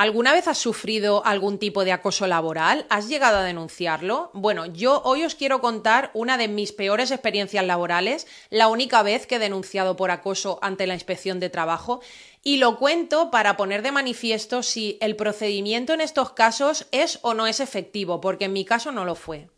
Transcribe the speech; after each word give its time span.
¿Alguna 0.00 0.32
vez 0.32 0.48
has 0.48 0.56
sufrido 0.56 1.26
algún 1.26 1.58
tipo 1.58 1.84
de 1.84 1.92
acoso 1.92 2.26
laboral? 2.26 2.86
¿Has 2.88 3.10
llegado 3.10 3.36
a 3.36 3.42
denunciarlo? 3.42 4.30
Bueno, 4.32 4.64
yo 4.64 5.02
hoy 5.04 5.24
os 5.24 5.34
quiero 5.34 5.60
contar 5.60 6.10
una 6.14 6.38
de 6.38 6.48
mis 6.48 6.72
peores 6.72 7.10
experiencias 7.10 7.66
laborales, 7.66 8.26
la 8.48 8.68
única 8.68 9.02
vez 9.02 9.26
que 9.26 9.36
he 9.36 9.38
denunciado 9.38 9.96
por 9.96 10.10
acoso 10.10 10.58
ante 10.62 10.86
la 10.86 10.94
inspección 10.94 11.38
de 11.38 11.50
trabajo, 11.50 12.00
y 12.42 12.56
lo 12.56 12.78
cuento 12.78 13.30
para 13.30 13.58
poner 13.58 13.82
de 13.82 13.92
manifiesto 13.92 14.62
si 14.62 14.96
el 15.02 15.16
procedimiento 15.16 15.92
en 15.92 16.00
estos 16.00 16.30
casos 16.30 16.86
es 16.92 17.18
o 17.20 17.34
no 17.34 17.46
es 17.46 17.60
efectivo, 17.60 18.22
porque 18.22 18.46
en 18.46 18.54
mi 18.54 18.64
caso 18.64 18.92
no 18.92 19.04
lo 19.04 19.16
fue. 19.16 19.50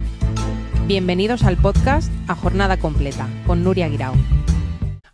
Bienvenidos 0.86 1.44
al 1.44 1.56
podcast 1.56 2.10
A 2.26 2.34
Jornada 2.34 2.78
Completa 2.78 3.28
con 3.46 3.62
Nuria 3.62 3.88
Guirao. 3.88 4.16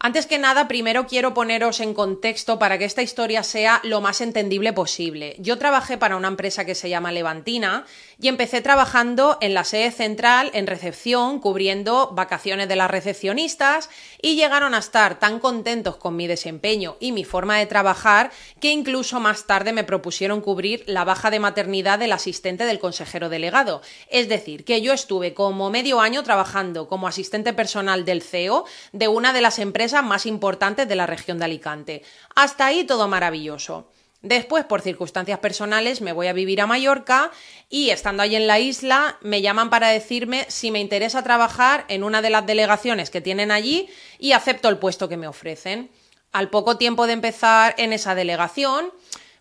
Antes 0.00 0.26
que 0.26 0.38
nada, 0.38 0.68
primero 0.68 1.08
quiero 1.08 1.34
poneros 1.34 1.80
en 1.80 1.92
contexto 1.92 2.60
para 2.60 2.78
que 2.78 2.84
esta 2.84 3.02
historia 3.02 3.42
sea 3.42 3.80
lo 3.82 4.00
más 4.00 4.20
entendible 4.20 4.72
posible. 4.72 5.34
Yo 5.40 5.58
trabajé 5.58 5.98
para 5.98 6.16
una 6.16 6.28
empresa 6.28 6.64
que 6.64 6.76
se 6.76 6.88
llama 6.88 7.10
Levantina 7.10 7.84
y 8.20 8.28
empecé 8.28 8.60
trabajando 8.60 9.38
en 9.40 9.54
la 9.54 9.64
sede 9.64 9.90
central, 9.90 10.52
en 10.54 10.68
recepción, 10.68 11.40
cubriendo 11.40 12.10
vacaciones 12.12 12.68
de 12.68 12.76
las 12.76 12.88
recepcionistas 12.88 13.90
y 14.22 14.36
llegaron 14.36 14.72
a 14.74 14.78
estar 14.78 15.18
tan 15.18 15.40
contentos 15.40 15.96
con 15.96 16.14
mi 16.14 16.28
desempeño 16.28 16.96
y 17.00 17.10
mi 17.10 17.24
forma 17.24 17.58
de 17.58 17.66
trabajar 17.66 18.30
que 18.60 18.70
incluso 18.70 19.18
más 19.18 19.46
tarde 19.46 19.72
me 19.72 19.82
propusieron 19.82 20.42
cubrir 20.42 20.84
la 20.86 21.02
baja 21.02 21.28
de 21.32 21.40
maternidad 21.40 21.98
del 21.98 22.12
asistente 22.12 22.66
del 22.66 22.78
consejero 22.78 23.28
delegado. 23.28 23.82
Es 24.10 24.28
decir, 24.28 24.64
que 24.64 24.80
yo 24.80 24.92
estuve 24.92 25.34
como 25.34 25.70
medio 25.70 26.00
año 26.00 26.22
trabajando 26.22 26.88
como 26.88 27.08
asistente 27.08 27.52
personal 27.52 28.04
del 28.04 28.22
CEO 28.22 28.64
de 28.92 29.08
una 29.08 29.32
de 29.32 29.40
las 29.40 29.58
empresas 29.58 29.87
más 29.92 30.26
importantes 30.26 30.88
de 30.88 30.96
la 30.96 31.06
región 31.06 31.38
de 31.38 31.46
Alicante. 31.46 32.02
Hasta 32.34 32.66
ahí 32.66 32.84
todo 32.84 33.08
maravilloso. 33.08 33.90
Después, 34.22 34.64
por 34.64 34.80
circunstancias 34.80 35.38
personales, 35.38 36.00
me 36.00 36.12
voy 36.12 36.26
a 36.26 36.32
vivir 36.32 36.60
a 36.60 36.66
Mallorca 36.66 37.30
y 37.68 37.90
estando 37.90 38.22
ahí 38.22 38.34
en 38.34 38.48
la 38.48 38.58
isla, 38.58 39.16
me 39.20 39.42
llaman 39.42 39.70
para 39.70 39.88
decirme 39.88 40.44
si 40.48 40.72
me 40.72 40.80
interesa 40.80 41.22
trabajar 41.22 41.84
en 41.88 42.02
una 42.02 42.20
de 42.20 42.30
las 42.30 42.44
delegaciones 42.44 43.10
que 43.10 43.20
tienen 43.20 43.52
allí 43.52 43.88
y 44.18 44.32
acepto 44.32 44.68
el 44.68 44.78
puesto 44.78 45.08
que 45.08 45.16
me 45.16 45.28
ofrecen. 45.28 45.90
Al 46.32 46.50
poco 46.50 46.76
tiempo 46.76 47.06
de 47.06 47.12
empezar 47.12 47.76
en 47.78 47.92
esa 47.92 48.16
delegación, 48.16 48.90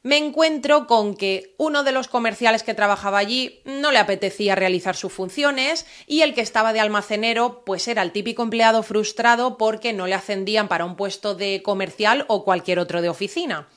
me 0.07 0.15
encuentro 0.15 0.87
con 0.87 1.17
que 1.17 1.53
uno 1.57 1.83
de 1.83 1.91
los 1.91 2.07
comerciales 2.07 2.63
que 2.63 2.73
trabajaba 2.73 3.17
allí 3.17 3.59
no 3.65 3.91
le 3.91 3.99
apetecía 3.99 4.55
realizar 4.55 4.95
sus 4.95 5.11
funciones 5.11 5.85
y 6.07 6.21
el 6.21 6.33
que 6.33 6.39
estaba 6.39 6.71
de 6.71 6.79
almacenero 6.79 7.63
pues 7.65 7.89
era 7.89 8.03
el 8.03 8.13
típico 8.13 8.41
empleado 8.41 8.83
frustrado 8.83 9.57
porque 9.57 9.91
no 9.91 10.07
le 10.07 10.13
ascendían 10.13 10.69
para 10.69 10.85
un 10.85 10.95
puesto 10.95 11.35
de 11.35 11.61
comercial 11.61 12.23
o 12.29 12.45
cualquier 12.45 12.79
otro 12.79 13.01
de 13.01 13.09
oficina. 13.09 13.67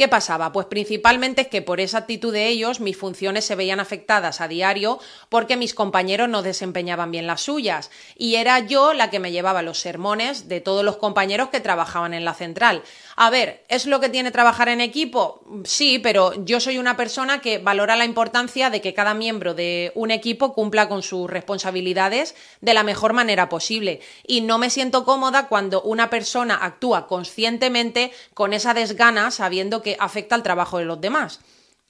¿Qué 0.00 0.08
pasaba? 0.08 0.50
Pues 0.50 0.64
principalmente 0.64 1.42
es 1.42 1.48
que 1.48 1.60
por 1.60 1.78
esa 1.78 1.98
actitud 1.98 2.32
de 2.32 2.48
ellos 2.48 2.80
mis 2.80 2.96
funciones 2.96 3.44
se 3.44 3.54
veían 3.54 3.80
afectadas 3.80 4.40
a 4.40 4.48
diario 4.48 4.98
porque 5.28 5.58
mis 5.58 5.74
compañeros 5.74 6.26
no 6.26 6.40
desempeñaban 6.40 7.10
bien 7.10 7.26
las 7.26 7.42
suyas 7.42 7.90
y 8.16 8.36
era 8.36 8.60
yo 8.60 8.94
la 8.94 9.10
que 9.10 9.18
me 9.18 9.30
llevaba 9.30 9.60
los 9.60 9.78
sermones 9.78 10.48
de 10.48 10.62
todos 10.62 10.86
los 10.86 10.96
compañeros 10.96 11.50
que 11.50 11.60
trabajaban 11.60 12.14
en 12.14 12.24
la 12.24 12.32
central. 12.32 12.82
A 13.14 13.28
ver, 13.28 13.62
¿es 13.68 13.84
lo 13.84 14.00
que 14.00 14.08
tiene 14.08 14.30
trabajar 14.30 14.70
en 14.70 14.80
equipo? 14.80 15.44
Sí, 15.64 15.98
pero 15.98 16.32
yo 16.46 16.60
soy 16.60 16.78
una 16.78 16.96
persona 16.96 17.42
que 17.42 17.58
valora 17.58 17.94
la 17.94 18.06
importancia 18.06 18.70
de 18.70 18.80
que 18.80 18.94
cada 18.94 19.12
miembro 19.12 19.52
de 19.52 19.92
un 19.94 20.10
equipo 20.10 20.54
cumpla 20.54 20.88
con 20.88 21.02
sus 21.02 21.28
responsabilidades 21.28 22.34
de 22.62 22.72
la 22.72 22.84
mejor 22.84 23.12
manera 23.12 23.50
posible 23.50 24.00
y 24.26 24.40
no 24.40 24.56
me 24.56 24.70
siento 24.70 25.04
cómoda 25.04 25.48
cuando 25.48 25.82
una 25.82 26.08
persona 26.08 26.58
actúa 26.62 27.06
conscientemente 27.06 28.12
con 28.32 28.54
esa 28.54 28.72
desgana 28.72 29.30
sabiendo 29.30 29.82
que 29.82 29.89
afecta 29.98 30.34
al 30.34 30.42
trabajo 30.42 30.78
de 30.78 30.84
los 30.84 31.00
demás. 31.00 31.40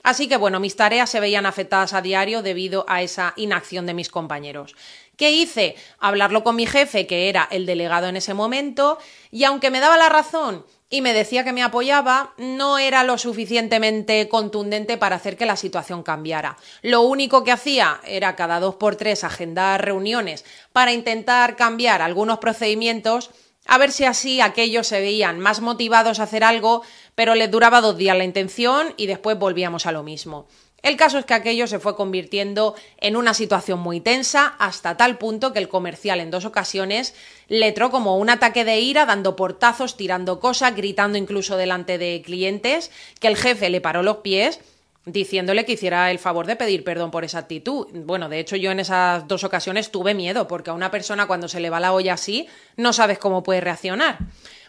Así 0.02 0.28
que 0.28 0.36
bueno, 0.36 0.60
mis 0.60 0.76
tareas 0.76 1.10
se 1.10 1.20
veían 1.20 1.46
afectadas 1.46 1.92
a 1.92 2.00
diario 2.00 2.42
debido 2.42 2.84
a 2.88 3.02
esa 3.02 3.34
inacción 3.36 3.84
de 3.86 3.94
mis 3.94 4.08
compañeros. 4.08 4.74
¿Qué 5.16 5.32
hice? 5.32 5.76
Hablarlo 5.98 6.42
con 6.42 6.56
mi 6.56 6.64
jefe, 6.64 7.06
que 7.06 7.28
era 7.28 7.46
el 7.50 7.66
delegado 7.66 8.08
en 8.08 8.16
ese 8.16 8.32
momento, 8.32 8.98
y 9.30 9.44
aunque 9.44 9.70
me 9.70 9.80
daba 9.80 9.98
la 9.98 10.08
razón 10.08 10.64
y 10.88 11.02
me 11.02 11.12
decía 11.12 11.44
que 11.44 11.52
me 11.52 11.62
apoyaba, 11.62 12.32
no 12.38 12.78
era 12.78 13.04
lo 13.04 13.18
suficientemente 13.18 14.28
contundente 14.28 14.96
para 14.96 15.16
hacer 15.16 15.36
que 15.36 15.44
la 15.44 15.56
situación 15.56 16.02
cambiara. 16.02 16.56
Lo 16.80 17.02
único 17.02 17.44
que 17.44 17.52
hacía 17.52 18.00
era 18.06 18.34
cada 18.34 18.58
dos 18.58 18.76
por 18.76 18.96
tres 18.96 19.22
agendar 19.22 19.84
reuniones 19.84 20.46
para 20.72 20.92
intentar 20.92 21.54
cambiar 21.54 22.00
algunos 22.00 22.38
procedimientos 22.38 23.30
a 23.66 23.78
ver 23.78 23.92
si 23.92 24.04
así 24.04 24.40
aquellos 24.40 24.88
se 24.88 25.00
veían 25.00 25.38
más 25.38 25.60
motivados 25.60 26.18
a 26.18 26.24
hacer 26.24 26.42
algo, 26.42 26.82
pero 27.20 27.34
les 27.34 27.50
duraba 27.50 27.82
dos 27.82 27.98
días 27.98 28.16
la 28.16 28.24
intención 28.24 28.94
y 28.96 29.06
después 29.06 29.38
volvíamos 29.38 29.84
a 29.84 29.92
lo 29.92 30.02
mismo. 30.02 30.46
El 30.80 30.96
caso 30.96 31.18
es 31.18 31.26
que 31.26 31.34
aquello 31.34 31.66
se 31.66 31.78
fue 31.78 31.94
convirtiendo 31.94 32.74
en 32.96 33.14
una 33.14 33.34
situación 33.34 33.78
muy 33.78 34.00
tensa 34.00 34.54
hasta 34.58 34.96
tal 34.96 35.18
punto 35.18 35.52
que 35.52 35.58
el 35.58 35.68
comercial 35.68 36.20
en 36.20 36.30
dos 36.30 36.46
ocasiones 36.46 37.14
le 37.48 37.68
entró 37.68 37.90
como 37.90 38.16
un 38.16 38.30
ataque 38.30 38.64
de 38.64 38.80
ira 38.80 39.04
dando 39.04 39.36
portazos, 39.36 39.98
tirando 39.98 40.40
cosas, 40.40 40.74
gritando 40.74 41.18
incluso 41.18 41.58
delante 41.58 41.98
de 41.98 42.22
clientes, 42.24 42.90
que 43.20 43.28
el 43.28 43.36
jefe 43.36 43.68
le 43.68 43.82
paró 43.82 44.02
los 44.02 44.16
pies 44.18 44.58
diciéndole 45.04 45.64
que 45.64 45.72
hiciera 45.72 46.10
el 46.10 46.18
favor 46.18 46.46
de 46.46 46.56
pedir 46.56 46.84
perdón 46.84 47.10
por 47.10 47.24
esa 47.24 47.38
actitud. 47.38 47.86
Bueno, 47.92 48.30
de 48.30 48.38
hecho 48.38 48.56
yo 48.56 48.70
en 48.70 48.80
esas 48.80 49.28
dos 49.28 49.44
ocasiones 49.44 49.90
tuve 49.90 50.14
miedo, 50.14 50.48
porque 50.48 50.70
a 50.70 50.74
una 50.74 50.90
persona 50.90 51.26
cuando 51.26 51.48
se 51.48 51.60
le 51.60 51.68
va 51.68 51.80
la 51.80 51.92
olla 51.92 52.14
así, 52.14 52.48
no 52.76 52.92
sabes 52.92 53.18
cómo 53.18 53.42
puede 53.42 53.60
reaccionar. 53.60 54.18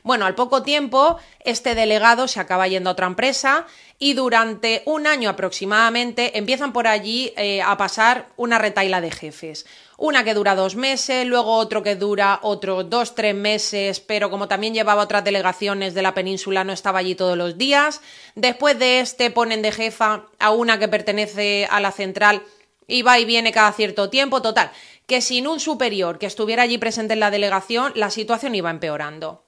Bueno, 0.03 0.25
al 0.25 0.35
poco 0.35 0.63
tiempo, 0.63 1.17
este 1.39 1.75
delegado 1.75 2.27
se 2.27 2.39
acaba 2.39 2.67
yendo 2.67 2.89
a 2.89 2.93
otra 2.93 3.07
empresa 3.07 3.67
y 3.99 4.13
durante 4.13 4.81
un 4.85 5.05
año 5.05 5.29
aproximadamente 5.29 6.37
empiezan 6.39 6.73
por 6.73 6.87
allí 6.87 7.33
eh, 7.37 7.61
a 7.61 7.77
pasar 7.77 8.29
una 8.35 8.57
retaila 8.57 8.99
de 8.99 9.11
jefes. 9.11 9.67
Una 9.97 10.23
que 10.23 10.33
dura 10.33 10.55
dos 10.55 10.75
meses, 10.75 11.27
luego 11.27 11.53
otro 11.53 11.83
que 11.83 11.95
dura 11.95 12.39
otros 12.41 12.89
dos, 12.89 13.13
tres 13.13 13.35
meses, 13.35 13.99
pero 13.99 14.31
como 14.31 14.47
también 14.47 14.73
llevaba 14.73 15.03
otras 15.03 15.23
delegaciones 15.23 15.93
de 15.93 16.01
la 16.01 16.15
península 16.15 16.63
no 16.63 16.73
estaba 16.73 16.97
allí 16.97 17.13
todos 17.13 17.37
los 17.37 17.59
días. 17.59 18.01
Después 18.33 18.79
de 18.79 19.01
este 19.01 19.29
ponen 19.29 19.61
de 19.61 19.71
jefa 19.71 20.25
a 20.39 20.49
una 20.49 20.79
que 20.79 20.87
pertenece 20.87 21.67
a 21.69 21.79
la 21.79 21.91
central 21.91 22.41
y 22.87 23.03
va 23.03 23.19
y 23.19 23.25
viene 23.25 23.51
cada 23.51 23.71
cierto 23.71 24.09
tiempo. 24.09 24.41
Total, 24.41 24.71
que 25.05 25.21
sin 25.21 25.45
un 25.45 25.59
superior 25.59 26.17
que 26.17 26.25
estuviera 26.25 26.63
allí 26.63 26.79
presente 26.79 27.13
en 27.13 27.19
la 27.19 27.29
delegación, 27.29 27.91
la 27.93 28.09
situación 28.09 28.55
iba 28.55 28.71
empeorando. 28.71 29.43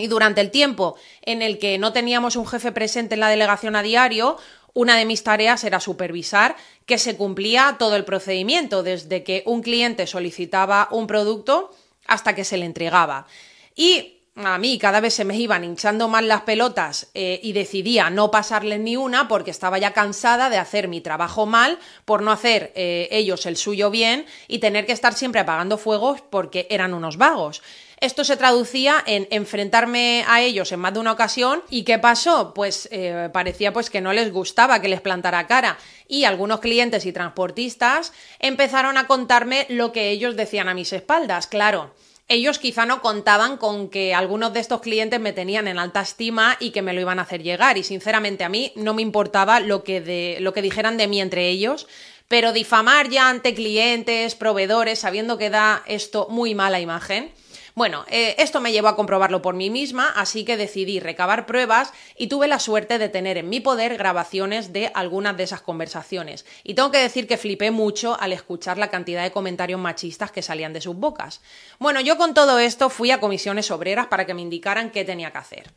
Y 0.00 0.08
durante 0.08 0.40
el 0.40 0.50
tiempo 0.50 0.96
en 1.22 1.42
el 1.42 1.58
que 1.58 1.78
no 1.78 1.92
teníamos 1.92 2.36
un 2.36 2.46
jefe 2.46 2.72
presente 2.72 3.14
en 3.14 3.20
la 3.20 3.28
delegación 3.28 3.76
a 3.76 3.82
diario, 3.82 4.36
una 4.72 4.96
de 4.96 5.04
mis 5.04 5.22
tareas 5.22 5.64
era 5.64 5.80
supervisar 5.80 6.56
que 6.86 6.98
se 6.98 7.16
cumplía 7.16 7.76
todo 7.78 7.96
el 7.96 8.04
procedimiento, 8.04 8.82
desde 8.82 9.22
que 9.22 9.42
un 9.46 9.62
cliente 9.62 10.06
solicitaba 10.06 10.88
un 10.90 11.06
producto 11.06 11.74
hasta 12.06 12.34
que 12.34 12.44
se 12.44 12.56
le 12.56 12.66
entregaba. 12.66 13.26
Y 13.74 14.20
a 14.36 14.58
mí 14.58 14.78
cada 14.78 15.00
vez 15.00 15.14
se 15.14 15.24
me 15.24 15.36
iban 15.36 15.64
hinchando 15.64 16.08
más 16.08 16.24
las 16.24 16.42
pelotas 16.42 17.10
eh, 17.14 17.40
y 17.42 17.52
decidía 17.52 18.10
no 18.10 18.30
pasarles 18.30 18.80
ni 18.80 18.96
una 18.96 19.28
porque 19.28 19.50
estaba 19.50 19.78
ya 19.78 19.92
cansada 19.92 20.50
de 20.50 20.58
hacer 20.58 20.88
mi 20.88 21.00
trabajo 21.00 21.46
mal 21.46 21.78
por 22.04 22.22
no 22.22 22.30
hacer 22.30 22.72
eh, 22.74 23.08
ellos 23.10 23.44
el 23.46 23.56
suyo 23.56 23.90
bien 23.90 24.26
y 24.48 24.58
tener 24.58 24.86
que 24.86 24.92
estar 24.92 25.14
siempre 25.14 25.40
apagando 25.40 25.78
fuegos 25.78 26.22
porque 26.22 26.66
eran 26.70 26.94
unos 26.94 27.16
vagos. 27.16 27.62
Esto 28.00 28.24
se 28.24 28.38
traducía 28.38 29.02
en 29.06 29.28
enfrentarme 29.30 30.24
a 30.26 30.40
ellos 30.40 30.72
en 30.72 30.80
más 30.80 30.94
de 30.94 31.00
una 31.00 31.12
ocasión. 31.12 31.62
¿Y 31.68 31.84
qué 31.84 31.98
pasó? 31.98 32.54
Pues 32.54 32.88
eh, 32.90 33.28
parecía 33.32 33.74
pues 33.74 33.90
que 33.90 34.00
no 34.00 34.14
les 34.14 34.32
gustaba 34.32 34.80
que 34.80 34.88
les 34.88 35.02
plantara 35.02 35.46
cara. 35.46 35.76
Y 36.08 36.24
algunos 36.24 36.60
clientes 36.60 37.04
y 37.04 37.12
transportistas 37.12 38.12
empezaron 38.38 38.96
a 38.96 39.06
contarme 39.06 39.66
lo 39.68 39.92
que 39.92 40.10
ellos 40.10 40.34
decían 40.34 40.68
a 40.68 40.74
mis 40.74 40.92
espaldas. 40.94 41.46
Claro 41.46 41.92
ellos 42.30 42.60
quizá 42.60 42.86
no 42.86 43.02
contaban 43.02 43.56
con 43.56 43.90
que 43.90 44.14
algunos 44.14 44.52
de 44.52 44.60
estos 44.60 44.80
clientes 44.80 45.18
me 45.18 45.32
tenían 45.32 45.66
en 45.66 45.80
alta 45.80 46.00
estima 46.00 46.56
y 46.60 46.70
que 46.70 46.80
me 46.80 46.92
lo 46.92 47.00
iban 47.00 47.18
a 47.18 47.22
hacer 47.22 47.42
llegar. 47.42 47.76
Y 47.76 47.82
sinceramente 47.82 48.44
a 48.44 48.48
mí 48.48 48.72
no 48.76 48.94
me 48.94 49.02
importaba 49.02 49.58
lo 49.58 49.82
que, 49.82 50.00
de, 50.00 50.38
lo 50.40 50.54
que 50.54 50.62
dijeran 50.62 50.96
de 50.96 51.08
mí 51.08 51.20
entre 51.20 51.48
ellos, 51.48 51.88
pero 52.28 52.52
difamar 52.52 53.08
ya 53.08 53.28
ante 53.28 53.52
clientes, 53.52 54.36
proveedores, 54.36 55.00
sabiendo 55.00 55.38
que 55.38 55.50
da 55.50 55.82
esto 55.88 56.28
muy 56.30 56.54
mala 56.54 56.78
imagen, 56.78 57.32
bueno, 57.74 58.04
eh, 58.08 58.34
esto 58.38 58.60
me 58.60 58.72
llevó 58.72 58.88
a 58.88 58.96
comprobarlo 58.96 59.42
por 59.42 59.54
mí 59.54 59.70
misma, 59.70 60.08
así 60.08 60.44
que 60.44 60.56
decidí 60.56 61.00
recabar 61.00 61.46
pruebas 61.46 61.92
y 62.16 62.26
tuve 62.26 62.48
la 62.48 62.58
suerte 62.58 62.98
de 62.98 63.08
tener 63.08 63.38
en 63.38 63.48
mi 63.48 63.60
poder 63.60 63.96
grabaciones 63.96 64.72
de 64.72 64.90
algunas 64.94 65.36
de 65.36 65.44
esas 65.44 65.62
conversaciones. 65.62 66.44
Y 66.64 66.74
tengo 66.74 66.90
que 66.90 66.98
decir 66.98 67.26
que 67.26 67.36
flipé 67.36 67.70
mucho 67.70 68.18
al 68.20 68.32
escuchar 68.32 68.78
la 68.78 68.90
cantidad 68.90 69.22
de 69.22 69.32
comentarios 69.32 69.80
machistas 69.80 70.30
que 70.32 70.42
salían 70.42 70.72
de 70.72 70.80
sus 70.80 70.96
bocas. 70.96 71.40
Bueno, 71.78 72.00
yo 72.00 72.16
con 72.16 72.34
todo 72.34 72.58
esto 72.58 72.90
fui 72.90 73.10
a 73.10 73.20
comisiones 73.20 73.70
obreras 73.70 74.08
para 74.08 74.26
que 74.26 74.34
me 74.34 74.42
indicaran 74.42 74.90
qué 74.90 75.04
tenía 75.04 75.30
que 75.30 75.38
hacer. 75.38 75.70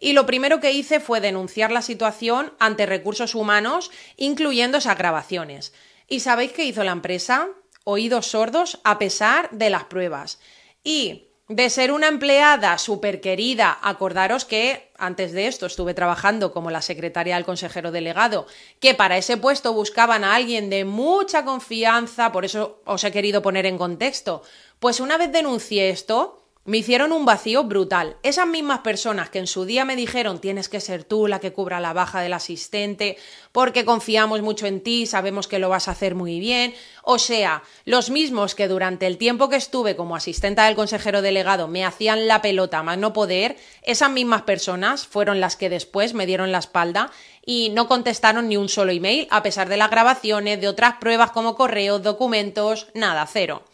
Y 0.00 0.14
lo 0.14 0.26
primero 0.26 0.60
que 0.60 0.72
hice 0.72 0.98
fue 0.98 1.20
denunciar 1.20 1.70
la 1.70 1.82
situación 1.82 2.54
ante 2.58 2.86
recursos 2.86 3.34
humanos, 3.34 3.90
incluyendo 4.16 4.78
esas 4.78 4.96
grabaciones. 4.96 5.74
¿Y 6.08 6.20
sabéis 6.20 6.52
qué 6.52 6.64
hizo 6.64 6.82
la 6.84 6.92
empresa? 6.92 7.48
Oídos 7.84 8.26
sordos 8.26 8.80
a 8.84 8.98
pesar 8.98 9.50
de 9.50 9.70
las 9.70 9.84
pruebas. 9.84 10.38
Y 10.82 11.29
de 11.50 11.68
ser 11.68 11.90
una 11.90 12.06
empleada 12.06 12.78
súper 12.78 13.20
querida, 13.20 13.76
acordaros 13.82 14.44
que 14.44 14.92
antes 14.96 15.32
de 15.32 15.48
esto 15.48 15.66
estuve 15.66 15.94
trabajando 15.94 16.52
como 16.52 16.70
la 16.70 16.80
secretaria 16.80 17.34
del 17.34 17.44
consejero 17.44 17.90
delegado, 17.90 18.46
que 18.78 18.94
para 18.94 19.18
ese 19.18 19.36
puesto 19.36 19.72
buscaban 19.72 20.22
a 20.22 20.36
alguien 20.36 20.70
de 20.70 20.84
mucha 20.84 21.44
confianza, 21.44 22.30
por 22.30 22.44
eso 22.44 22.80
os 22.84 23.02
he 23.02 23.10
querido 23.10 23.42
poner 23.42 23.66
en 23.66 23.78
contexto. 23.78 24.44
Pues 24.78 25.00
una 25.00 25.18
vez 25.18 25.32
denuncié 25.32 25.90
esto, 25.90 26.39
me 26.66 26.76
hicieron 26.76 27.12
un 27.12 27.24
vacío 27.24 27.64
brutal. 27.64 28.18
Esas 28.22 28.46
mismas 28.46 28.80
personas 28.80 29.30
que 29.30 29.38
en 29.38 29.46
su 29.46 29.64
día 29.64 29.86
me 29.86 29.96
dijeron 29.96 30.40
tienes 30.40 30.68
que 30.68 30.80
ser 30.80 31.04
tú 31.04 31.26
la 31.26 31.40
que 31.40 31.54
cubra 31.54 31.80
la 31.80 31.94
baja 31.94 32.20
del 32.20 32.34
asistente 32.34 33.16
porque 33.50 33.86
confiamos 33.86 34.42
mucho 34.42 34.66
en 34.66 34.82
ti, 34.82 35.06
sabemos 35.06 35.48
que 35.48 35.58
lo 35.58 35.70
vas 35.70 35.88
a 35.88 35.92
hacer 35.92 36.14
muy 36.14 36.38
bien. 36.38 36.74
O 37.02 37.18
sea, 37.18 37.62
los 37.86 38.10
mismos 38.10 38.54
que 38.54 38.68
durante 38.68 39.06
el 39.06 39.16
tiempo 39.16 39.48
que 39.48 39.56
estuve 39.56 39.96
como 39.96 40.16
asistenta 40.16 40.66
del 40.66 40.76
consejero 40.76 41.22
delegado 41.22 41.66
me 41.66 41.84
hacían 41.84 42.28
la 42.28 42.42
pelota 42.42 42.82
más 42.82 42.98
no 42.98 43.14
poder, 43.14 43.56
esas 43.82 44.10
mismas 44.10 44.42
personas 44.42 45.06
fueron 45.06 45.40
las 45.40 45.56
que 45.56 45.70
después 45.70 46.12
me 46.12 46.26
dieron 46.26 46.52
la 46.52 46.58
espalda 46.58 47.10
y 47.44 47.70
no 47.70 47.88
contestaron 47.88 48.48
ni 48.48 48.58
un 48.58 48.68
solo 48.68 48.92
email 48.92 49.26
a 49.30 49.42
pesar 49.42 49.70
de 49.70 49.78
las 49.78 49.90
grabaciones, 49.90 50.60
de 50.60 50.68
otras 50.68 50.96
pruebas 51.00 51.30
como 51.30 51.56
correos, 51.56 52.02
documentos, 52.02 52.88
nada, 52.92 53.26
cero. 53.26 53.64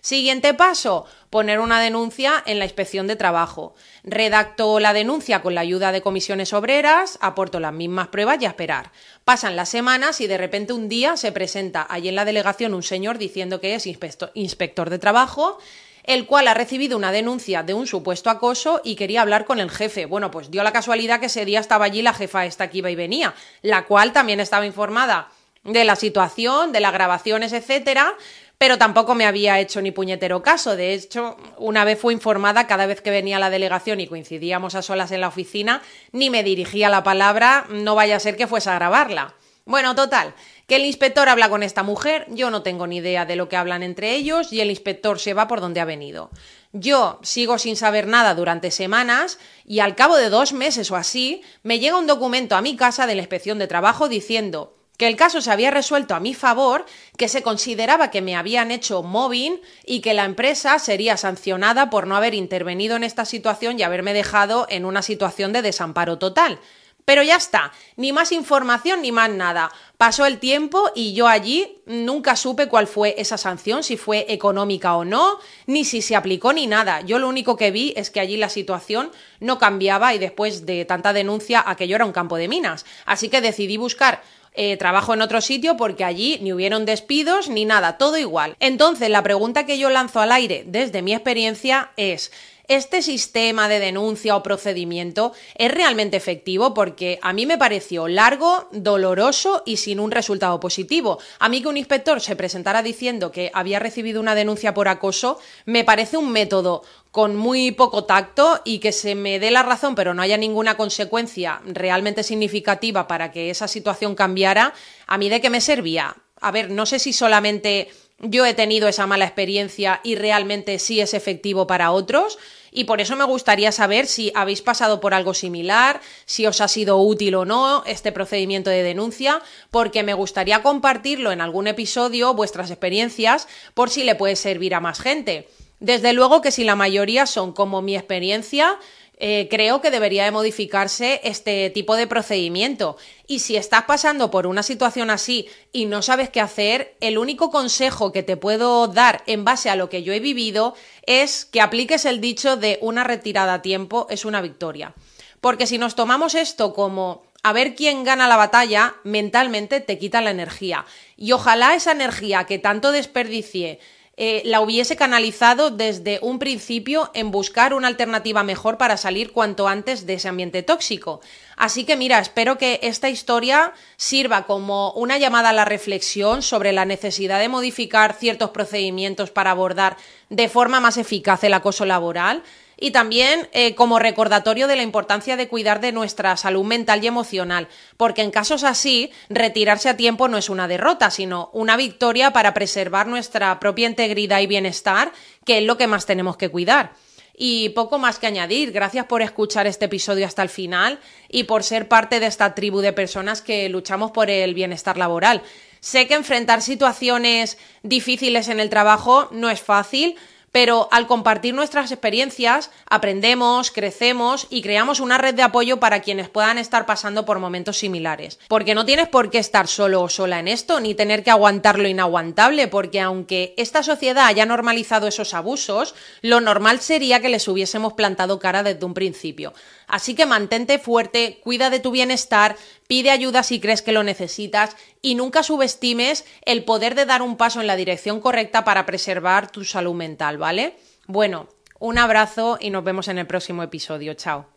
Siguiente 0.00 0.54
paso, 0.54 1.06
poner 1.30 1.60
una 1.60 1.80
denuncia 1.80 2.42
en 2.46 2.58
la 2.58 2.64
inspección 2.64 3.06
de 3.06 3.16
trabajo. 3.16 3.74
Redacto 4.04 4.78
la 4.80 4.92
denuncia 4.92 5.42
con 5.42 5.54
la 5.54 5.62
ayuda 5.62 5.92
de 5.92 6.02
comisiones 6.02 6.52
obreras, 6.52 7.18
aporto 7.20 7.60
las 7.60 7.72
mismas 7.72 8.08
pruebas 8.08 8.38
y 8.40 8.46
a 8.46 8.50
esperar. 8.50 8.92
Pasan 9.24 9.56
las 9.56 9.68
semanas 9.68 10.20
y 10.20 10.26
de 10.26 10.38
repente 10.38 10.72
un 10.72 10.88
día 10.88 11.16
se 11.16 11.32
presenta 11.32 11.86
allí 11.88 12.08
en 12.08 12.14
la 12.14 12.24
delegación 12.24 12.74
un 12.74 12.82
señor 12.82 13.18
diciendo 13.18 13.60
que 13.60 13.74
es 13.74 13.86
inspector 13.86 14.90
de 14.90 14.98
trabajo 14.98 15.58
el 16.06 16.26
cual 16.26 16.48
ha 16.48 16.54
recibido 16.54 16.96
una 16.96 17.12
denuncia 17.12 17.62
de 17.62 17.74
un 17.74 17.86
supuesto 17.86 18.30
acoso 18.30 18.80
y 18.84 18.94
quería 18.94 19.22
hablar 19.22 19.44
con 19.44 19.58
el 19.58 19.70
jefe. 19.70 20.06
Bueno, 20.06 20.30
pues 20.30 20.50
dio 20.50 20.62
la 20.62 20.72
casualidad 20.72 21.20
que 21.20 21.26
ese 21.26 21.44
día 21.44 21.60
estaba 21.60 21.84
allí 21.84 22.00
la 22.00 22.14
jefa 22.14 22.46
esta 22.46 22.70
que 22.70 22.78
iba 22.78 22.90
y 22.90 22.94
venía, 22.94 23.34
la 23.62 23.86
cual 23.86 24.12
también 24.12 24.38
estaba 24.40 24.66
informada 24.66 25.28
de 25.64 25.84
la 25.84 25.96
situación, 25.96 26.70
de 26.70 26.78
las 26.78 26.92
grabaciones, 26.92 27.52
etcétera, 27.52 28.14
pero 28.58 28.78
tampoco 28.78 29.14
me 29.14 29.26
había 29.26 29.60
hecho 29.60 29.82
ni 29.82 29.90
puñetero 29.90 30.42
caso. 30.42 30.76
De 30.76 30.94
hecho, 30.94 31.36
una 31.58 31.84
vez 31.84 32.00
fue 32.00 32.12
informada 32.12 32.66
cada 32.66 32.86
vez 32.86 33.00
que 33.00 33.10
venía 33.10 33.38
la 33.38 33.50
delegación 33.50 34.00
y 34.00 34.06
coincidíamos 34.06 34.74
a 34.74 34.82
solas 34.82 35.12
en 35.12 35.20
la 35.20 35.28
oficina, 35.28 35.82
ni 36.12 36.30
me 36.30 36.42
dirigía 36.42 36.88
la 36.88 37.02
palabra, 37.02 37.66
no 37.70 37.94
vaya 37.94 38.16
a 38.16 38.20
ser 38.20 38.36
que 38.36 38.46
fuese 38.46 38.70
a 38.70 38.74
grabarla. 38.74 39.34
Bueno, 39.68 39.96
total, 39.96 40.32
que 40.68 40.76
el 40.76 40.84
inspector 40.84 41.28
habla 41.28 41.48
con 41.48 41.64
esta 41.64 41.82
mujer, 41.82 42.24
yo 42.28 42.50
no 42.50 42.62
tengo 42.62 42.86
ni 42.86 42.98
idea 42.98 43.26
de 43.26 43.34
lo 43.34 43.48
que 43.48 43.56
hablan 43.56 43.82
entre 43.82 44.14
ellos 44.14 44.52
y 44.52 44.60
el 44.60 44.70
inspector 44.70 45.18
se 45.18 45.34
va 45.34 45.48
por 45.48 45.60
donde 45.60 45.80
ha 45.80 45.84
venido. 45.84 46.30
Yo 46.72 47.18
sigo 47.22 47.58
sin 47.58 47.74
saber 47.74 48.06
nada 48.06 48.34
durante 48.34 48.70
semanas 48.70 49.40
y 49.64 49.80
al 49.80 49.96
cabo 49.96 50.16
de 50.16 50.30
dos 50.30 50.52
meses 50.52 50.90
o 50.92 50.96
así 50.96 51.42
me 51.64 51.80
llega 51.80 51.98
un 51.98 52.06
documento 52.06 52.54
a 52.54 52.60
mi 52.60 52.76
casa 52.76 53.08
de 53.08 53.16
la 53.16 53.22
inspección 53.22 53.58
de 53.58 53.66
trabajo 53.66 54.08
diciendo 54.08 54.75
que 54.96 55.06
el 55.06 55.16
caso 55.16 55.40
se 55.40 55.50
había 55.50 55.70
resuelto 55.70 56.14
a 56.14 56.20
mi 56.20 56.34
favor, 56.34 56.86
que 57.16 57.28
se 57.28 57.42
consideraba 57.42 58.10
que 58.10 58.22
me 58.22 58.36
habían 58.36 58.70
hecho 58.70 59.02
mobbing 59.02 59.60
y 59.84 60.00
que 60.00 60.14
la 60.14 60.24
empresa 60.24 60.78
sería 60.78 61.16
sancionada 61.16 61.90
por 61.90 62.06
no 62.06 62.16
haber 62.16 62.34
intervenido 62.34 62.96
en 62.96 63.04
esta 63.04 63.24
situación 63.24 63.78
y 63.78 63.82
haberme 63.82 64.14
dejado 64.14 64.66
en 64.68 64.84
una 64.84 65.02
situación 65.02 65.52
de 65.52 65.62
desamparo 65.62 66.18
total. 66.18 66.58
Pero 67.06 67.22
ya 67.22 67.36
está, 67.36 67.72
ni 67.94 68.12
más 68.12 68.32
información 68.32 69.00
ni 69.00 69.12
más 69.12 69.30
nada. 69.30 69.70
Pasó 69.96 70.26
el 70.26 70.40
tiempo 70.40 70.90
y 70.92 71.14
yo 71.14 71.28
allí 71.28 71.78
nunca 71.86 72.34
supe 72.34 72.66
cuál 72.66 72.88
fue 72.88 73.14
esa 73.18 73.38
sanción, 73.38 73.84
si 73.84 73.96
fue 73.96 74.26
económica 74.28 74.96
o 74.96 75.04
no, 75.04 75.38
ni 75.68 75.84
si 75.84 76.02
se 76.02 76.16
aplicó 76.16 76.52
ni 76.52 76.66
nada. 76.66 77.02
Yo 77.02 77.20
lo 77.20 77.28
único 77.28 77.56
que 77.56 77.70
vi 77.70 77.94
es 77.96 78.10
que 78.10 78.18
allí 78.18 78.36
la 78.36 78.48
situación 78.48 79.12
no 79.38 79.56
cambiaba 79.56 80.14
y 80.14 80.18
después 80.18 80.66
de 80.66 80.84
tanta 80.84 81.12
denuncia 81.12 81.62
aquello 81.64 81.94
era 81.94 82.04
un 82.04 82.12
campo 82.12 82.38
de 82.38 82.48
minas. 82.48 82.84
Así 83.04 83.28
que 83.28 83.40
decidí 83.40 83.76
buscar 83.76 84.20
eh, 84.56 84.76
trabajo 84.76 85.14
en 85.14 85.22
otro 85.22 85.40
sitio 85.40 85.76
porque 85.76 86.04
allí 86.04 86.38
ni 86.42 86.52
hubieron 86.52 86.84
despidos 86.84 87.48
ni 87.48 87.64
nada, 87.64 87.98
todo 87.98 88.16
igual. 88.16 88.56
Entonces, 88.60 89.10
la 89.10 89.22
pregunta 89.22 89.66
que 89.66 89.78
yo 89.78 89.90
lanzo 89.90 90.20
al 90.20 90.32
aire 90.32 90.64
desde 90.66 91.02
mi 91.02 91.12
experiencia 91.12 91.90
es, 91.96 92.30
¿Este 92.68 93.00
sistema 93.00 93.68
de 93.68 93.78
denuncia 93.78 94.34
o 94.34 94.42
procedimiento 94.42 95.32
es 95.54 95.70
realmente 95.70 96.16
efectivo? 96.16 96.74
Porque 96.74 97.20
a 97.22 97.32
mí 97.32 97.46
me 97.46 97.58
pareció 97.58 98.08
largo, 98.08 98.68
doloroso 98.72 99.62
y 99.64 99.76
sin 99.76 100.00
un 100.00 100.10
resultado 100.10 100.58
positivo. 100.58 101.20
A 101.38 101.48
mí 101.48 101.62
que 101.62 101.68
un 101.68 101.76
inspector 101.76 102.20
se 102.20 102.34
presentara 102.34 102.82
diciendo 102.82 103.30
que 103.30 103.52
había 103.54 103.78
recibido 103.78 104.20
una 104.20 104.34
denuncia 104.34 104.74
por 104.74 104.88
acoso 104.88 105.38
me 105.64 105.84
parece 105.84 106.16
un 106.16 106.32
método 106.32 106.82
con 107.12 107.34
muy 107.34 107.70
poco 107.70 108.04
tacto 108.04 108.60
y 108.62 108.78
que 108.78 108.92
se 108.92 109.14
me 109.14 109.38
dé 109.38 109.50
la 109.50 109.62
razón 109.62 109.94
pero 109.94 110.12
no 110.12 110.20
haya 110.20 110.36
ninguna 110.36 110.76
consecuencia 110.76 111.62
realmente 111.64 112.22
significativa 112.22 113.06
para 113.06 113.32
que 113.32 113.48
esa 113.48 113.68
situación 113.68 114.14
a 114.54 115.18
mí 115.18 115.28
de 115.28 115.40
qué 115.40 115.50
me 115.50 115.60
servía. 115.60 116.16
A 116.40 116.50
ver, 116.50 116.70
no 116.70 116.86
sé 116.86 116.98
si 116.98 117.12
solamente 117.12 117.88
yo 118.18 118.46
he 118.46 118.54
tenido 118.54 118.88
esa 118.88 119.06
mala 119.06 119.26
experiencia 119.26 120.00
y 120.02 120.14
realmente 120.14 120.78
sí 120.78 121.00
es 121.00 121.14
efectivo 121.14 121.66
para 121.66 121.90
otros 121.90 122.38
y 122.76 122.84
por 122.84 123.00
eso 123.00 123.16
me 123.16 123.24
gustaría 123.24 123.72
saber 123.72 124.06
si 124.06 124.32
habéis 124.34 124.60
pasado 124.60 125.00
por 125.00 125.14
algo 125.14 125.32
similar, 125.32 126.00
si 126.26 126.46
os 126.46 126.60
ha 126.60 126.68
sido 126.68 126.98
útil 126.98 127.34
o 127.34 127.46
no 127.46 127.82
este 127.86 128.12
procedimiento 128.12 128.68
de 128.68 128.82
denuncia, 128.82 129.40
porque 129.70 130.02
me 130.02 130.12
gustaría 130.12 130.62
compartirlo 130.62 131.32
en 131.32 131.40
algún 131.40 131.68
episodio, 131.68 132.34
vuestras 132.34 132.70
experiencias, 132.70 133.48
por 133.72 133.88
si 133.88 134.04
le 134.04 134.14
puede 134.14 134.36
servir 134.36 134.74
a 134.74 134.80
más 134.80 135.00
gente. 135.00 135.48
Desde 135.80 136.12
luego 136.12 136.42
que 136.42 136.50
si 136.50 136.64
la 136.64 136.76
mayoría 136.76 137.24
son 137.24 137.52
como 137.52 137.80
mi 137.80 137.96
experiencia, 137.96 138.78
eh, 139.18 139.48
creo 139.50 139.80
que 139.80 139.90
debería 139.90 140.24
de 140.24 140.30
modificarse 140.30 141.20
este 141.24 141.70
tipo 141.70 141.96
de 141.96 142.06
procedimiento. 142.06 142.96
Y 143.26 143.38
si 143.38 143.56
estás 143.56 143.84
pasando 143.84 144.30
por 144.30 144.46
una 144.46 144.62
situación 144.62 145.10
así 145.10 145.48
y 145.72 145.86
no 145.86 146.02
sabes 146.02 146.28
qué 146.28 146.40
hacer, 146.40 146.96
el 147.00 147.16
único 147.16 147.50
consejo 147.50 148.12
que 148.12 148.22
te 148.22 148.36
puedo 148.36 148.88
dar 148.88 149.22
en 149.26 149.44
base 149.44 149.70
a 149.70 149.76
lo 149.76 149.88
que 149.88 150.02
yo 150.02 150.12
he 150.12 150.20
vivido 150.20 150.74
es 151.06 151.46
que 151.46 151.60
apliques 151.60 152.04
el 152.04 152.20
dicho 152.20 152.56
de 152.56 152.78
una 152.82 153.04
retirada 153.04 153.54
a 153.54 153.62
tiempo 153.62 154.06
es 154.10 154.24
una 154.24 154.42
victoria. 154.42 154.94
Porque 155.40 155.66
si 155.66 155.78
nos 155.78 155.94
tomamos 155.94 156.34
esto 156.34 156.74
como 156.74 157.22
a 157.42 157.52
ver 157.52 157.74
quién 157.74 158.04
gana 158.04 158.28
la 158.28 158.36
batalla, 158.36 158.96
mentalmente 159.04 159.80
te 159.80 159.98
quita 159.98 160.20
la 160.20 160.32
energía. 160.32 160.84
Y 161.16 161.32
ojalá 161.32 161.74
esa 161.74 161.92
energía 161.92 162.44
que 162.44 162.58
tanto 162.58 162.90
desperdicié 162.90 163.78
eh, 164.18 164.40
la 164.46 164.62
hubiese 164.62 164.96
canalizado 164.96 165.70
desde 165.70 166.18
un 166.22 166.38
principio 166.38 167.10
en 167.12 167.30
buscar 167.30 167.74
una 167.74 167.88
alternativa 167.88 168.42
mejor 168.42 168.78
para 168.78 168.96
salir 168.96 169.32
cuanto 169.32 169.68
antes 169.68 170.06
de 170.06 170.14
ese 170.14 170.28
ambiente 170.28 170.62
tóxico. 170.62 171.20
Así 171.56 171.84
que 171.84 171.96
mira, 171.96 172.18
espero 172.18 172.56
que 172.56 172.80
esta 172.82 173.10
historia 173.10 173.74
sirva 173.96 174.46
como 174.46 174.92
una 174.92 175.18
llamada 175.18 175.50
a 175.50 175.52
la 175.52 175.66
reflexión 175.66 176.40
sobre 176.40 176.72
la 176.72 176.86
necesidad 176.86 177.38
de 177.40 177.50
modificar 177.50 178.14
ciertos 178.14 178.50
procedimientos 178.50 179.30
para 179.30 179.50
abordar 179.50 179.98
de 180.30 180.48
forma 180.48 180.80
más 180.80 180.96
eficaz 180.96 181.44
el 181.44 181.52
acoso 181.54 181.84
laboral 181.84 182.42
y 182.78 182.90
también 182.90 183.48
eh, 183.52 183.74
como 183.74 183.98
recordatorio 183.98 184.66
de 184.66 184.76
la 184.76 184.82
importancia 184.82 185.36
de 185.36 185.48
cuidar 185.48 185.80
de 185.80 185.92
nuestra 185.92 186.36
salud 186.36 186.64
mental 186.64 187.02
y 187.02 187.06
emocional, 187.06 187.68
porque 187.96 188.22
en 188.22 188.30
casos 188.30 188.64
así, 188.64 189.10
retirarse 189.28 189.88
a 189.88 189.96
tiempo 189.96 190.28
no 190.28 190.36
es 190.36 190.50
una 190.50 190.68
derrota, 190.68 191.10
sino 191.10 191.50
una 191.52 191.76
victoria 191.76 192.32
para 192.32 192.54
preservar 192.54 193.06
nuestra 193.06 193.58
propia 193.60 193.88
integridad 193.88 194.40
y 194.40 194.46
bienestar, 194.46 195.12
que 195.44 195.58
es 195.58 195.64
lo 195.64 195.78
que 195.78 195.86
más 195.86 196.06
tenemos 196.06 196.36
que 196.36 196.50
cuidar. 196.50 196.92
Y 197.38 197.70
poco 197.70 197.98
más 197.98 198.18
que 198.18 198.26
añadir. 198.26 198.72
Gracias 198.72 199.04
por 199.04 199.20
escuchar 199.20 199.66
este 199.66 199.84
episodio 199.84 200.26
hasta 200.26 200.42
el 200.42 200.48
final 200.48 200.98
y 201.28 201.44
por 201.44 201.64
ser 201.64 201.86
parte 201.86 202.18
de 202.18 202.26
esta 202.26 202.54
tribu 202.54 202.80
de 202.80 202.94
personas 202.94 203.42
que 203.42 203.68
luchamos 203.68 204.10
por 204.10 204.30
el 204.30 204.54
bienestar 204.54 204.96
laboral. 204.96 205.42
Sé 205.80 206.06
que 206.06 206.14
enfrentar 206.14 206.62
situaciones 206.62 207.58
difíciles 207.82 208.48
en 208.48 208.58
el 208.58 208.70
trabajo 208.70 209.28
no 209.32 209.50
es 209.50 209.60
fácil, 209.60 210.16
pero 210.56 210.88
al 210.90 211.06
compartir 211.06 211.52
nuestras 211.52 211.92
experiencias 211.92 212.70
aprendemos, 212.88 213.70
crecemos 213.70 214.46
y 214.48 214.62
creamos 214.62 215.00
una 215.00 215.18
red 215.18 215.34
de 215.34 215.42
apoyo 215.42 215.80
para 215.80 216.00
quienes 216.00 216.30
puedan 216.30 216.56
estar 216.56 216.86
pasando 216.86 217.26
por 217.26 217.40
momentos 217.40 217.76
similares. 217.76 218.38
Porque 218.48 218.74
no 218.74 218.86
tienes 218.86 219.06
por 219.06 219.28
qué 219.28 219.36
estar 219.36 219.68
solo 219.68 220.00
o 220.00 220.08
sola 220.08 220.40
en 220.40 220.48
esto, 220.48 220.80
ni 220.80 220.94
tener 220.94 221.22
que 221.22 221.30
aguantar 221.30 221.78
lo 221.78 221.88
inaguantable, 221.88 222.68
porque 222.68 223.02
aunque 223.02 223.52
esta 223.58 223.82
sociedad 223.82 224.24
haya 224.24 224.46
normalizado 224.46 225.06
esos 225.06 225.34
abusos, 225.34 225.94
lo 226.22 226.40
normal 226.40 226.80
sería 226.80 227.20
que 227.20 227.28
les 227.28 227.46
hubiésemos 227.48 227.92
plantado 227.92 228.38
cara 228.38 228.62
desde 228.62 228.86
un 228.86 228.94
principio. 228.94 229.52
Así 229.86 230.14
que 230.14 230.24
mantente 230.24 230.78
fuerte, 230.78 231.38
cuida 231.44 231.68
de 231.68 231.80
tu 231.80 231.90
bienestar, 231.90 232.56
pide 232.86 233.10
ayuda 233.10 233.42
si 233.42 233.60
crees 233.60 233.82
que 233.82 233.92
lo 233.92 234.02
necesitas 234.02 234.74
y 235.06 235.14
nunca 235.14 235.44
subestimes 235.44 236.24
el 236.44 236.64
poder 236.64 236.96
de 236.96 237.06
dar 237.06 237.22
un 237.22 237.36
paso 237.36 237.60
en 237.60 237.68
la 237.68 237.76
dirección 237.76 238.20
correcta 238.20 238.64
para 238.64 238.86
preservar 238.86 239.48
tu 239.48 239.64
salud 239.64 239.94
mental, 239.94 240.36
¿vale? 240.36 240.74
Bueno, 241.06 241.48
un 241.78 241.96
abrazo 241.96 242.58
y 242.60 242.70
nos 242.70 242.82
vemos 242.82 243.06
en 243.06 243.18
el 243.18 243.26
próximo 243.28 243.62
episodio. 243.62 244.14
Chao. 244.14 244.55